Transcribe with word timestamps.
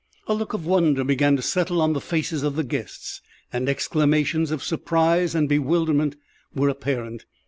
A 0.25 0.33
look 0.33 0.53
of 0.53 0.65
wonder 0.65 1.03
began 1.03 1.35
to 1.35 1.43
settle 1.43 1.79
on 1.79 1.93
the 1.93 2.01
faces 2.01 2.41
of 2.41 2.55
the 2.55 2.63
guests, 2.63 3.21
and 3.53 3.69
exclamations 3.69 4.49
of 4.49 4.63
surprise 4.63 5.35
and 5.35 5.47
bewilderment 5.47 6.15
were 6.55 6.69
apparent. 6.69 7.27